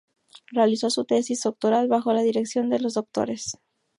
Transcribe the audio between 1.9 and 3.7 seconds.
la dirección de los Drs.